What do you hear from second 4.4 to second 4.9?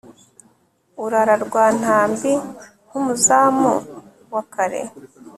kare